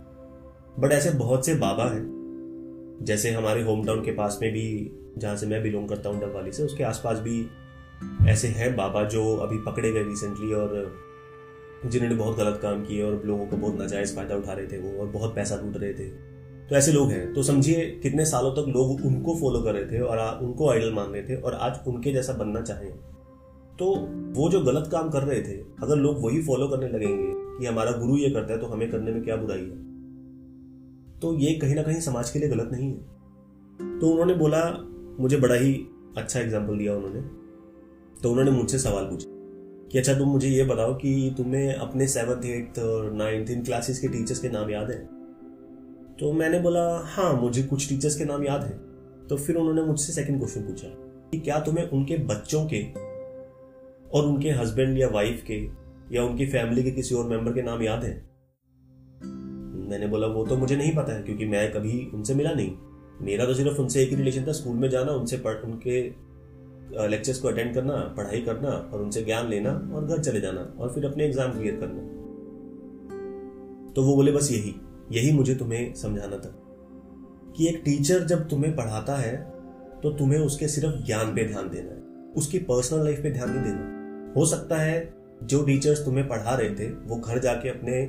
बट 0.79 0.91
ऐसे 0.91 1.11
बहुत 1.11 1.45
से 1.45 1.55
बाबा 1.55 1.83
हैं, 1.83 2.03
जैसे 3.03 3.31
हमारे 3.31 3.63
होम 3.63 3.85
टाउन 3.85 4.03
के 4.05 4.11
पास 4.11 4.39
में 4.41 4.51
भी, 4.51 4.91
जहाँ 5.17 5.35
से 5.35 5.47
मैं 5.47 5.63
बिलोंग 5.63 5.89
करता 5.89 6.09
हूँ 6.09 6.21
डबवाली 6.21 6.51
से, 6.51 6.63
उसके 6.63 6.83
आसपास 6.83 7.19
भी 7.19 7.45
ऐसे 8.29 8.47
हैं 8.47 8.75
बाबा 8.75 9.03
जो 9.03 9.35
अभी 9.37 9.57
पकड़े 9.57 9.91
गए 9.91 10.03
रिसेंटली 10.03 10.53
और 10.53 10.93
जिन्होंने 11.85 12.15
बहुत 12.15 12.37
गलत 12.37 12.59
काम 12.61 12.83
किए 12.83 13.03
और 13.03 13.21
लोगों 13.25 13.45
को 13.45 13.57
बहुत 13.57 13.77
नाजायज 13.77 14.15
फ़ायदा 14.15 14.35
उठा 14.35 14.53
रहे 14.53 14.67
थे 14.67 14.77
वो 14.77 14.99
और 15.01 15.07
बहुत 15.07 15.35
पैसा 15.35 15.55
लूट 15.55 15.77
रहे 15.77 15.93
थे। 15.93 16.09
तो 16.69 16.75
ऐसे 16.75 16.91
लोग 16.91 17.09
हैं। 17.11 17.33
तो 17.33 17.43
समझिए 17.43 17.85
कितने 18.03 18.25
सालों 18.25 18.51
तक 18.51 18.67
लोग 18.67 19.05
उनको 19.05 19.35
फॉलो 19.39 19.61
कर 19.61 19.73
रहे 19.73 19.85
थे 19.85 19.99
और 19.99 20.19
उनको 20.43 20.69
आइडल 20.69 20.93
मान 20.93 21.11
रहे 21.11 21.23
थे 21.23 21.35
और 21.35 21.53
आज 21.53 21.79
उनके 21.87 22.11
जैसा 22.11 22.33
बनना 22.33 22.61
चाहें। 22.61 22.91
तो 23.79 23.85
वो 24.35 24.49
जो 24.49 24.59
गलत 24.61 24.89
काम 24.91 25.09
कर 25.09 25.23
रहे 25.23 25.41
थे, 25.41 25.57
अगर 25.83 25.95
लोग 25.95 26.21
वही 26.23 26.41
फॉलो 26.41 26.67
करने 26.67 26.87
लगेंगे 26.87 27.59
कि 27.59 27.65
हमारा 27.65 27.91
गुरु 27.91 28.17
ये 28.17 28.29
करता 28.29 28.53
है 28.53 28.59
तो 28.59 28.67
हमें 28.67 28.89
करने 28.91 29.11
में 29.11 29.23
क्या 29.23 29.35
बुराई 29.35 29.59
है? 29.59 29.77
तो 31.19 31.33
ये 31.37 31.53
कहीं 31.53 31.75
ना 31.75 31.83
कहीं 31.83 31.99
समाज 31.99 32.29
के 32.29 32.39
लिए 32.39 32.49
गलत 32.49 32.69
नहीं 32.71 32.91
है। 32.91 33.99
तो 33.99 34.09
उन्होंने 34.09 34.33
बोला, 34.33 34.63
मुझे 35.19 35.37
बड़ा 35.37 35.55
ही 35.55 35.73
अच्छा 36.17 36.39
एग्ज़ाम्पल 36.39 36.77
दिया 36.77 36.95
उन्होंने। 36.95 37.21
तो 38.21 38.29
उन्होंने 38.29 38.51
मुझसे 38.51 38.79
सवाल 38.79 39.03
पूछा। 39.03 39.30
कि 39.91 39.97
अच्छा 39.97 40.13
तुम 40.13 40.29
मुझे 40.29 40.49
ये 40.49 40.63
बताओ 40.63 40.93
कि 40.93 41.33
तुम्हें 41.37 41.73
अपने 41.73 42.07
सेवन्थ 42.07 42.45
एट्थ 42.45 42.79
और 42.79 43.13
नाइन्थ 43.13 43.49
इन 43.49 43.63
क्लासेस 43.63 43.99
के 43.99 44.07
टीचर्स 44.07 44.39
के 44.39 44.49
नाम 44.49 44.69
याद 44.69 44.91
है? 44.91 44.97
तो 46.19 46.33
मैंने 46.33 46.59
बोला 46.59 46.99
हाँ 46.99 47.41
मुझे 47.41 47.63
कुछ 47.63 47.89
टीचर्स 47.89 48.15
के 48.15 48.25
नाम 48.25 48.43
याद 48.43 48.63
है। 48.63 48.91
तो 49.27 49.37
फिर 49.37 49.55
उन्होंने 49.55 49.81
मुझसे 49.81 50.13
सेकंड 50.13 50.37
क्वेश्चन 50.37 50.61
पूछा 50.61 50.87
कि 51.31 51.39
क्या 51.39 51.59
तुम्हें 51.59 51.89
उनके 51.89 52.17
बच्चों 52.17 52.65
के 52.73 52.91
और 54.09 54.25
उनके 54.25 54.49
हस्बैंड 54.49 54.97
या 54.97 55.07
वाइफ 55.07 55.43
के 55.51 55.81
या 56.15 56.23
उनकी 56.23 56.45
फैमिली 56.45 56.83
के 56.83 56.91
किसी 56.91 57.15
और 57.15 57.25
मेंबर 57.25 57.53
के 57.53 57.61
नाम 57.61 57.81
याद 57.81 58.03
है? 58.03 58.31
मैंने 59.89 60.07
बोला, 60.07 60.27
वो 60.27 60.45
तो 60.45 60.57
मुझे 60.57 60.75
नहीं 60.75 60.95
पता 60.95 61.13
है, 61.13 61.23
क्योंकि 61.23 61.45
मैं 61.45 61.71
कभी 61.71 62.11
उनसे 62.13 62.35
मिला 62.35 62.51
नहीं। 62.51 62.71
मेरा 63.21 63.45
तो 63.45 63.53
सिर्फ़ 63.53 63.77
उनसे 63.77 64.03
एक 64.03 64.09
ही 64.09 64.15
रिलेशन 64.15 64.47
था 64.47 64.51
स्कूल 64.51 64.75
में 64.75 64.89
जाना, 64.89 65.11
उनसे 65.11 65.37
पढ़, 65.37 65.55
उनके 65.55 66.30
लेक्चर्स 67.01 67.39
को 67.39 67.47
अटेंड 67.47 67.73
करना, 67.75 67.93
पढ़ाई 68.17 68.41
करना 68.41 68.69
और 68.69 69.01
उनसे 69.01 69.21
ज्ञान 69.23 69.47
लेना 69.49 69.71
और 69.95 70.05
घर 70.05 70.19
चले 70.19 70.41
जाना 70.41 70.61
और 70.79 70.93
फिर 70.93 71.05
अपने 71.05 71.25
एग्ज़ाम 71.25 71.51
क्लियर 71.51 71.75
करना। 71.75 72.01
तो 73.93 74.03
वो 74.03 74.15
बोले, 74.15 74.31
बस 74.31 74.51
यही 74.51 74.73
यही 75.11 75.31
मुझे 75.31 75.55
तुम्हें 75.55 75.93
समझाना 75.95 76.37
था 76.37 76.53
कि 77.57 77.67
एक 77.67 77.81
टीचर 77.85 78.23
जब 78.25 78.47
तुम्हें 78.49 78.75
पढ़ाता 78.75 79.15
है 79.15 79.35
तो 80.03 80.11
तुम्हें 80.11 80.39
उसके 80.39 80.67
सिर्फ़ 80.67 81.03
ज्ञान 81.05 81.33
पे 81.35 81.45
ध्यान 81.47 81.69
देना 81.69 81.91
है, 81.91 82.01
उसकी 82.33 82.59
पर्सनल 82.59 83.03
लाइफ 83.03 83.19
पे 83.23 83.31
ध्यान 83.31 83.49
नहीं 83.49 83.63
देना। 83.63 84.33
हो 84.35 84.45
सकता 84.45 84.77
है 84.77 85.13
जो 85.43 85.63
टीचर्स 85.65 86.03
तुम्हें 86.05 86.27
पढ़ा 86.27 86.55
रहे 86.55 86.69
थे, 86.69 86.87
वो 86.87 87.15
घर 87.17 87.39
जाके 87.39 87.69
अपने 87.69 88.01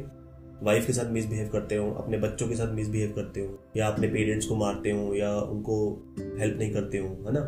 वाइफ 0.62 0.86
के 0.86 0.92
साथ 0.92 1.10
मिसबिहेव 1.10 1.48
करते 1.48 1.76
हो, 1.76 1.90
अपने 1.92 2.18
बच्चों 2.18 2.48
के 2.48 2.54
साथ 2.54 2.72
मिसबिहेव 2.74 3.12
करते 3.16 3.40
हो, 3.40 3.58
या 3.76 3.86
अपने 3.86 4.08
पेरेंट्स 4.08 4.46
को 4.46 4.56
मारते 4.56 4.90
हो, 4.90 5.14
या 5.14 5.34
उनको 5.34 5.76
हेल्प 6.38 6.58
नहीं 6.58 6.72
करते 6.72 6.98
हो, 6.98 7.08
है 7.26 7.32
ना? 7.32 7.40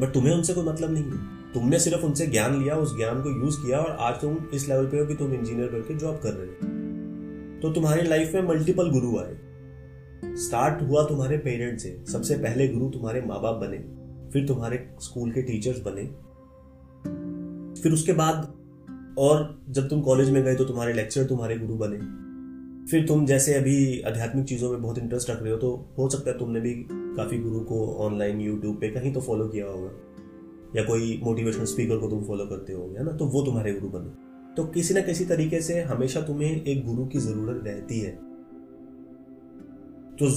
बट 0.00 0.14
तुम्हें 0.14 0.34
उनसे 0.34 0.54
कोई 0.54 0.64
मतलब 0.64 0.90
नहीं 0.92 1.04
है। 1.04 1.38
तुमने 1.52 1.78
सिर्फ़ 1.78 2.02
उनसे 2.02 2.26
ज्ञान 2.26 2.62
लिया, 2.62 2.76
उस 2.76 2.96
ज्ञान 2.96 3.22
को 3.22 3.44
यूज़ 3.44 3.56
किया 3.56 3.78
और 3.78 3.90
आज 3.90 4.20
तुम 4.20 4.38
इस 4.54 4.68
लेवल 4.68 4.86
पे 4.86 4.98
हो 4.98 5.06
कि 5.06 5.14
तुम 5.14 5.32
इंजीनियर 5.32 5.68
करके 5.68 5.94
जॉब 5.94 6.16
कर 6.16 6.32
रहे 6.32 6.46
हो। 6.46 6.78
तो 7.60 7.72
तुम्हारी 7.74 8.08
लाइफ 8.08 8.34
में 8.34 8.42
मल्टीपल 8.42 8.90
गुरु 8.90 9.18
आए। 9.18 9.38
स्टार्ट 10.24 10.82
हुआ 10.82 11.04
तुम्हारे 11.04 11.38
पेरेंट्स 11.38 11.82
से। 11.82 12.04
सबसे 12.12 12.34
पहले 12.34 12.68
गुरु 12.68 12.90
तुम्हारे 12.90 13.20
माँ 13.20 13.42
बाप 13.42 13.54
बने। 13.54 13.78
फिर 14.30 14.48
तुम्हारे 14.48 14.90
स्कूल 15.02 15.32
के 15.32 15.42
टीचर्स 15.42 15.78
बने। 15.82 16.28
फिर 17.82 17.92
उसके 17.92 18.12
बाद 18.12 18.54
और 19.18 19.62
जब 19.68 19.88
तुम 19.88 20.00
कॉलेज 20.00 20.30
में 20.30 20.44
गए 20.44 20.54
तो 20.54 20.64
तुम्हारे 20.64 20.92
लेक्चर 20.92 21.24
तुम्हारे 21.24 21.58
गुरु 21.58 21.74
बने। 21.74 22.27
फिर 22.90 23.06
तुम 23.06 23.26
जैसे 23.26 23.54
अभी 23.54 24.00
आध्यात्मिक 24.00 24.46
चीज़ों 24.46 24.70
में 24.70 24.82
बहुत 24.82 24.98
इंटरेस्ट 24.98 25.30
रख 25.30 25.42
रहे 25.42 25.52
हो 25.52 25.58
तो 25.58 25.88
हो 25.98 26.08
सकता 26.10 26.30
है 26.30 26.38
तुमने 26.38 26.60
भी 26.60 26.86
काफ़ी 26.92 27.38
गुरु 27.38 27.60
को 27.60 27.94
ऑनलाइन 27.94 28.40
यूट्यूब 28.40 28.76
पे 28.76 28.88
कहीं 28.88 29.12
तो 29.12 29.20
फॉलो 29.20 29.48
किया 29.48 29.66
होगा। 29.66 29.90
या 30.76 30.84
कोई 30.84 31.20
मोटिवेशनल 31.24 31.64
स्पीकर 31.64 31.96
को 31.96 32.08
तुम 32.08 32.24
फॉलो 32.24 32.46
करते 32.46 32.72
हो, 32.72 32.94
है 32.98 33.04
ना? 33.04 33.12
तो 33.12 33.26
वो 33.26 33.42
तुम्हारे 33.42 33.72
गुरु 33.72 33.88
बने। 33.88 34.28
तो 34.54 34.64
किसी 34.64 34.94
ना 34.94 35.00
किसी 35.00 35.24
तरीके 35.24 35.60
से 35.60 35.80
हमेशा 35.80 36.20
तुम्हें 36.20 36.62
एक 36.62 36.86
गुरु 36.86 37.06
की 37.06 37.18
ज़रूरत 37.18 37.64
रहती 37.66 38.00
है। 38.00 38.10
तो 40.16 40.30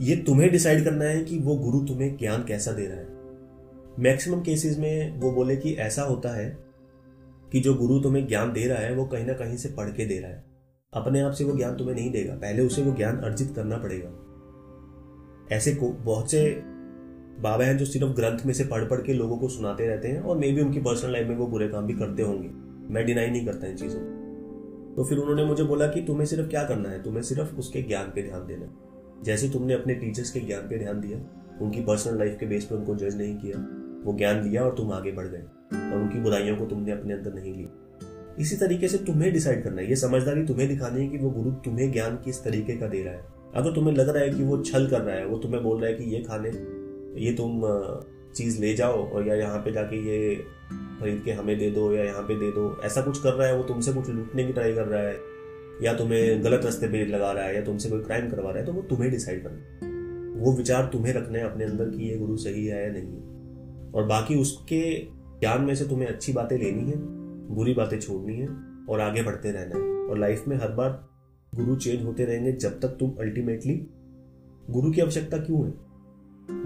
ये 0.00 0.16
तुम्हें 0.16 0.50
डिसाइड 0.50 0.84
करना 0.84 1.04
है 1.04 1.24
कि 1.24 1.38
वो 1.38 1.56
गुरु 1.56 1.80
तुम्हें 1.80 2.16
ज्ञान 2.16 2.44
कैसा 2.44 2.72
दे 2.72 2.86
रहा 2.86 2.96
है। 2.96 3.08
मैक्सिमम 3.98 4.40
केसेस 4.40 4.78
में 4.78 5.20
वो 5.20 5.32
बोले 5.32 5.56
कि 5.56 5.74
ऐसा 5.74 6.02
होता 6.02 6.36
है 6.36 6.58
कि 7.52 7.60
जो 7.60 7.74
गुरु 7.74 8.00
तुम्हें 8.00 8.28
ज्ञान 8.28 8.52
दे 8.52 8.66
रहा 8.66 8.78
है, 8.78 8.94
वो 8.94 9.04
कहीं 9.04 9.26
ना 9.26 9.32
कहीं 9.32 9.56
से 9.56 9.68
पढ़ 9.68 9.88
के 9.88 10.06
दे 10.06 10.18
रहा 10.18 10.30
है। 10.30 10.53
अपने 10.94 11.20
आप 11.20 11.32
से 11.32 11.44
वो 11.44 11.56
ज्ञान 11.56 11.76
तुम्हें 11.76 11.94
नहीं 11.94 12.10
देगा। 12.10 12.34
पहले 12.34 12.62
उसे 12.62 12.82
वो 12.82 12.92
ज्ञान 12.92 13.16
अर्जित 13.16 13.52
करना 13.56 13.76
पड़ेगा। 13.76 14.10
ऐसे 15.56 15.74
को 15.74 15.88
बहुत 15.88 16.30
से 16.30 16.62
बाबा 17.40 17.64
हैं 17.64 17.78
जो 17.78 17.84
सिर्फ़ 17.84 18.08
ग्रंथ 18.08 18.46
में 18.46 18.54
से 18.54 18.64
पढ़ 18.64 18.84
पढ़ 18.84 19.02
के 19.02 19.12
लोगों 19.12 19.38
को 19.38 19.48
सुनाते 19.48 19.86
रहते 19.86 20.08
हैं 20.08 20.20
और 20.20 20.36
मे 20.36 20.52
भी 20.52 20.60
उनकी 20.60 20.80
पर्सनल 20.80 21.12
लाइफ 21.12 21.28
में 21.28 21.36
वो 21.36 21.46
बुरे 21.46 21.68
काम 21.68 21.86
भी 21.86 21.94
करते 21.94 22.22
होंगे। 22.22 22.48
मैं 22.94 23.06
डिनाई 23.06 23.30
नहीं 23.30 23.46
करता 23.46 23.66
इन 23.66 23.76
चीज़ों 23.76 24.00
को। 24.00 24.24
तो 24.96 25.04
फिर 25.04 25.18
उन्होंने 25.18 25.44
मुझे 25.44 25.64
बोला 25.64 25.86
कि 25.86 26.02
तुम्हें 26.02 26.26
सिर्फ़ 26.26 26.50
क्या 26.50 26.64
करना 26.64 26.88
है? 26.88 27.02
तुम्हें 27.02 27.22
सिर्फ़ 27.22 27.56
उसके 27.56 27.82
ज्ञान 27.82 28.06
पे 28.14 28.22
ध्यान 28.22 28.46
देना 28.46 28.74
जैसे 29.22 29.48
तुमने 29.48 29.74
अपने 29.74 29.94
टीचर्स 29.94 30.30
के 30.30 30.40
ज्ञान 30.40 30.60
पे 30.60 30.78
ध्यान 30.78 31.00
दिया, 31.00 31.18
उनकी 31.62 31.80
पर्सनल 31.80 32.18
लाइफ 32.18 32.36
के 32.40 32.46
बेस 32.46 32.64
पे 32.64 32.74
उनको 32.74 32.94
जज 32.94 33.16
नहीं 33.16 33.36
किया, 33.36 33.58
वो 34.04 34.18
ज्ञान 34.18 34.48
लिया 34.48 34.64
और 34.64 34.74
तुम 34.74 34.92
आगे 34.92 35.12
बढ़ 35.12 35.26
गए 35.26 35.42
और 35.92 36.00
उनकी 36.02 36.20
बुराइयों 36.20 36.56
को 36.56 36.66
तुमने 36.66 36.92
अपने 36.92 37.14
अंदर 37.14 37.34
नहीं 37.34 37.54
ली 37.54 37.64
इसी 38.40 38.56
तरीके 38.56 38.88
से 38.88 38.98
तुम्हें 38.98 39.32
डिसाइड 39.32 39.64
करना 39.64 39.82
है। 39.82 39.88
ये 39.88 39.96
समझदारी 39.96 40.46
तुम्हें 40.46 40.68
दिखानी 40.68 41.00
है 41.00 41.08
कि 41.08 41.18
वो 41.18 41.30
गुरु 41.30 41.50
तुम्हें 41.50 41.92
ज्ञान 41.92 42.16
किस 42.16 42.44
तरीके 42.44 42.76
का 42.76 42.86
दे 42.86 43.02
रहा 43.02 43.14
है। 43.14 43.24
अगर 43.54 43.72
तुम्हें 43.72 43.94
लग 43.94 44.08
रहा 44.08 44.22
है 44.22 44.30
कि 44.30 44.42
वो 44.42 44.62
छल 44.62 44.86
कर 44.86 45.00
रहा 45.00 45.16
है, 45.16 45.26
वो 45.26 45.38
तुम्हें 45.38 45.62
बोल 45.62 45.80
रहा 45.80 45.90
है 45.90 45.96
कि 45.96 46.04
ये 46.04 46.20
खाने, 46.20 46.48
ये 47.24 47.32
तुम 47.32 47.62
चीज़ 48.34 48.60
ले 48.60 48.74
जाओ 48.74 49.10
और 49.10 49.28
या 49.28 49.34
यहाँ 49.34 49.58
पे 49.58 49.72
जाके 49.72 49.96
ये 49.96 50.34
खरीद 51.00 51.22
के 51.24 51.32
हमें 51.32 51.58
दे 51.58 51.70
दो 51.70 51.92
या 51.92 52.04
यहाँ 52.04 52.22
पे 52.22 52.34
दे 52.34 52.50
दो, 52.50 52.80
ऐसा 52.84 53.02
कुछ 53.02 53.20
कर 53.22 53.32
रहा 53.32 53.48
है, 53.48 53.56
वो 53.56 53.62
तुमसे 53.62 53.92
कुछ 53.92 54.08
लूटने 54.10 54.44
की 54.44 54.52
ट्राई 54.52 54.74
कर 54.74 54.84
रहा 54.84 55.00
है, 55.00 55.16
या 55.82 55.94
तुम्हें 55.94 56.44
गलत 56.44 56.64
रास्ते 56.64 56.88
पे 56.88 57.06
लगा 57.06 57.32
रहा 57.32 57.44
है, 57.44 57.54
या 57.54 57.62
तुमसे 57.62 57.90
कोई 57.90 58.00
क्राइम 58.00 58.30
करवा 58.30 58.50
रहा 58.50 58.60
है 58.60 58.66
तो 58.66 58.72
वो 58.72 58.82
तुम्हें 58.82 59.10
डिसाइड 59.10 59.42
करना 59.42 59.58
है। 59.58 59.94
वो 60.34 60.52
विचार 60.52 60.90
तुम्हें 60.92 61.14
रखना 61.14 61.38
है 61.38 61.44
अपने 61.44 61.64
अंदर 61.64 61.84
कि 61.84 62.10
ये 62.10 62.16
गुरु 62.16 62.36
सही 62.36 62.66
है 62.66 62.84
या 62.84 62.92
नहीं। 62.92 63.92
और 63.92 64.04
बाकी 64.04 64.34
उसके 64.34 65.00
ज्ञान 65.40 65.62
में 65.62 65.74
से 65.74 65.84
तुम्हें 65.84 66.08
अच्छी 66.08 66.32
बातें 66.32 66.58
लेनी 66.58 66.90
है। 66.90 67.23
बुरी 67.50 67.74
बातें 67.74 68.00
छोड़नी 68.00 68.36
है 68.36 68.48
और 68.88 69.00
आगे 69.00 69.22
बढ़ते 69.22 69.52
रहना 69.52 69.76
है। 69.76 70.08
और 70.08 70.18
लाइफ 70.18 70.44
में 70.48 70.56
हर 70.56 70.72
बार 70.72 71.08
गुरु 71.54 71.76
चेंज 71.76 72.04
होते 72.04 72.24
रहेंगे 72.24 72.52
जब 72.52 72.80
तक 72.80 72.88
तुम 72.88 73.10
अल्टीमेटली 73.20 73.86
गुरु 74.70 74.90
की 74.90 75.00
आवश्यकता 75.00 75.38
क्यों 75.38 75.66
है? 75.66 75.74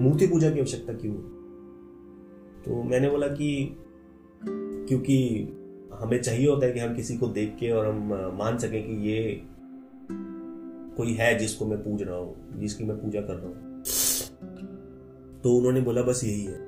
मूर्ति 0.00 0.26
पूजा 0.26 0.50
की 0.50 0.58
आवश्यकता 0.58 0.92
क्यों 0.92 1.14
है? 1.14 1.22
तो 2.62 2.82
मैंने 2.82 3.10
बोला 3.10 3.26
कि 3.26 3.76
क्योंकि 4.88 5.48
हमें 5.94 6.22
चाहिए 6.22 6.48
होता 6.48 6.66
है 6.66 6.72
कि 6.72 6.80
हम 6.80 6.94
किसी 6.94 7.16
को 7.16 7.26
देख 7.28 7.56
के 7.60 7.70
और 7.70 7.86
हम 7.86 8.14
मान 8.38 8.58
सकें 8.58 8.86
कि 8.86 9.08
ये 9.08 9.42
कोई 10.96 11.12
है 11.12 11.38
जिसको 11.38 11.66
मैं 11.66 11.78
पूज 11.78 12.02
रहा 12.02 12.16
हूँ, 12.16 12.60
जिसकी 12.60 12.84
मैं 12.84 12.96
पूजा 12.96 13.20
कर 13.20 13.34
रहा 13.34 13.46
हूँ। 13.46 13.82
तो 15.40 15.56
उन्होंने 15.56 15.80
बोला 15.80 16.02
बस 16.02 16.24
यही 16.24 16.44
है 16.44 16.58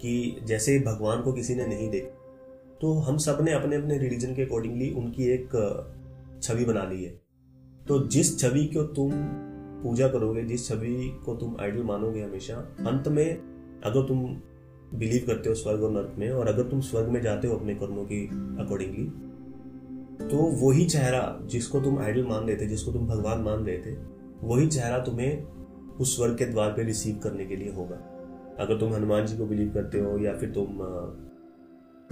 कि 0.00 0.40
जैसे 0.44 0.78
भगवान 0.78 1.22
को 1.22 1.32
किसी 1.32 1.54
ने 1.54 1.66
नहीं 1.66 1.90
देखा 1.90 2.19
तो 2.80 2.92
हम 2.98 3.16
सबने 3.18 3.52
अपने 3.52 3.76
अपने 3.76 3.96
रिलीजन 3.98 4.34
के 4.34 4.42
अकॉर्डिंगली 4.42 4.90
उनकी 4.92 5.24
एक 5.24 5.48
छवि 6.42 6.64
बना 6.64 6.84
ली 6.84 7.02
है। 7.04 7.10
तो 7.88 7.98
जिस 8.08 8.38
छवि 8.38 8.64
को 8.66 8.82
तुम 8.94 9.10
पूजा 9.82 10.08
करोगे, 10.08 10.42
जिस 10.42 10.68
छवि 10.68 11.10
को 11.24 11.34
तुम 11.36 11.56
आइडल 11.60 11.82
मानोगे 11.82 12.22
हमेशा, 12.22 12.54
अंत 12.88 13.08
में 13.08 13.26
अगर 13.84 14.06
तुम 14.08 14.24
बिलीव 14.94 15.24
करते 15.26 15.48
हो 15.48 15.54
स्वर्ग 15.54 15.82
और 15.82 15.90
नर्क 15.92 16.14
में 16.18 16.30
और 16.30 16.48
अगर 16.48 16.70
तुम 16.70 16.80
स्वर्ग 16.80 17.08
में 17.08 17.20
जाते 17.22 17.48
हो 17.48 17.56
अपने 17.56 17.74
कर्मों 17.74 18.04
की 18.04 18.24
अकॉर्डिंगली 18.60 19.04
तो 20.22 20.36
वही 20.60 20.84
चेहरा 20.86 21.38
जिसको 21.44 21.80
तुम 21.80 21.98
आइडल 21.98 22.24
मान 22.24 22.46
रहे 22.46 22.56
थे, 22.56 22.66
जिसको 22.66 22.92
तुम 22.92 23.06
भगवान 23.06 23.40
मान 23.40 23.64
रहे 23.64 23.78
थे, 23.78 23.94
वही 24.42 24.66
चेहरा 24.68 24.98
तुम्हें 24.98 25.42
उस 25.96 26.16
स्वर्ग 26.16 26.36
के 26.38 26.46
द्वार 26.46 26.70
पे 26.70 26.82
रिसीव 26.82 27.20
करने 27.22 27.46
के 27.46 27.56
लिए 27.56 27.72
होगा। 27.72 27.96
अगर 28.60 28.78
तुम 28.80 28.92
हनुमान 28.94 29.26
जी 29.26 29.36
को 29.36 29.46
बिलीव 29.46 29.72
करते 29.74 30.00
हो 30.00 30.18
या 30.18 30.36
फिर 30.38 30.50
तुम 30.50 30.78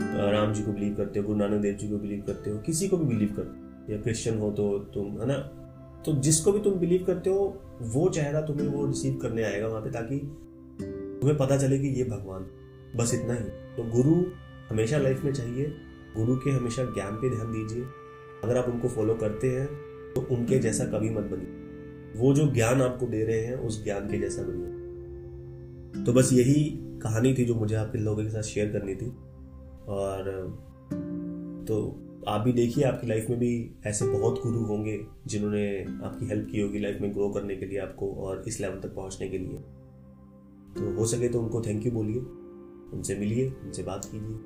राम 0.00 0.52
जी 0.52 0.62
को 0.62 0.72
बिलीव 0.72 0.94
करते 0.94 1.20
हो, 1.20 1.26
गुरु 1.26 1.38
नानक 1.38 1.60
देव 1.60 1.74
जी 1.74 1.88
को 1.88 1.96
बिलीव 1.96 2.24
करते 2.26 2.50
हो, 2.50 2.58
किसी 2.58 2.88
को 2.88 2.96
भी 2.96 3.04
बिलीव 3.04 3.34
करते 3.36 3.58
हो। 3.58 3.92
या 3.92 4.02
क्रिश्चियन 4.02 4.38
हो 4.38 4.50
तो 4.50 4.78
तुम, 4.78 5.04
है 5.04 5.26
ना? 5.26 5.38
तो 6.06 6.12
जिसको 6.12 6.52
भी 6.52 6.58
तुम 6.58 6.74
बिलीव 6.74 7.04
करते 7.06 7.30
हो, 7.30 7.62
वो 7.80 8.08
चेहरा 8.08 8.40
तुम्हें 8.40 8.68
वो 8.68 8.86
रिसीव 8.86 9.16
करने 9.16 9.42
आएगा 9.42 9.66
वहाँ 9.68 9.82
पे 9.82 9.90
ताकि 9.90 10.18
तुम्हें 11.20 11.38
पता 11.38 11.56
चले 11.56 11.78
कि 11.78 11.88
ये 11.88 12.04
भगवान। 12.04 12.46
बस 12.96 13.14
इतना 13.14 13.34
ही। 13.34 13.40
तो 13.44 13.90
गुरु 13.90 14.24
हमेशा 14.68 14.98
लाइफ 14.98 15.24
में 15.24 15.32
चाहिए। 15.32 15.74
गुरु 16.16 16.36
के 16.36 16.50
हमेशा 16.50 16.84
ज्ञान 16.84 17.12
पे 17.12 17.36
ध्यान 17.36 17.52
दीजिए। 17.52 17.84
अगर 18.44 18.56
आप 18.56 18.68
उनको 18.68 18.88
फॉलो 18.88 19.14
करते 19.14 19.50
हैं 19.50 19.66
तो 20.14 20.34
उनके 20.34 20.58
जैसा 20.58 20.84
कभी 20.84 21.10
मत 21.10 21.24
बनिए। 21.24 22.20
वो 22.20 22.34
जो 22.34 22.52
ज्ञान 22.52 22.82
आपको 22.82 23.06
दे 23.06 23.24
रहे 23.24 23.40
हैं, 23.40 23.56
उस 23.56 23.84
ज्ञान 23.84 24.08
के 24.08 24.18
जैसा 24.18 24.42
बनिए। 24.42 26.04
तो 26.04 26.12
बस 26.12 26.32
यही 26.32 26.64
कहानी 27.02 27.34
थी 27.34 27.44
जो 27.44 27.54
मुझे 27.54 27.74
आपके 27.74 27.98
लोगों 27.98 28.22
के 28.22 28.30
साथ 28.30 28.42
शेयर 28.42 28.72
करनी 28.72 28.94
थी। 28.94 29.12
और 29.88 30.30
तो 31.68 31.76
आप 32.28 32.40
भी 32.40 32.52
देखिए, 32.52 32.84
आपकी 32.84 33.06
लाइफ 33.06 33.28
में 33.30 33.38
भी 33.38 33.70
ऐसे 33.86 34.06
बहुत 34.06 34.42
गुरु 34.42 34.60
होंगे 34.60 34.98
जिन्होंने 35.26 35.82
आपकी 36.04 36.26
हेल्प 36.26 36.48
की 36.50 36.60
होगी 36.60 36.78
लाइफ 36.78 37.00
में 37.00 37.12
ग्रो 37.14 37.28
करने 37.30 37.56
के 37.56 37.66
लिए 37.66 37.78
आपको 37.78 38.10
और 38.16 38.42
इस 38.48 38.60
लेवल 38.60 38.80
तक 38.80 38.94
पहुँचने 38.94 39.28
के 39.28 39.38
लिए। 39.38 39.58
तो 40.74 40.94
हो 40.96 41.06
सके 41.06 41.28
तो 41.28 41.40
उनको 41.40 41.60
थैंक 41.60 41.86
यू 41.86 41.92
बोलिए, 41.92 42.20
उनसे 42.96 43.16
मिलिए, 43.16 43.48
उनसे 43.64 43.82
बात 43.82 44.04
कीजिए 44.04 44.36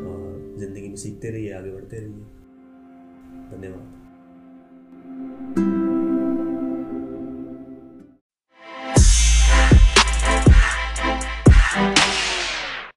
और 0.00 0.56
ज़िंदगी 0.58 0.88
में 0.88 0.96
सीखते 0.96 1.30
रहिए, 1.30 1.52
आगे 1.52 1.70
बढ़ते 1.70 1.96
रहिए। 1.96 2.24
धन्यवाद। 3.52 4.00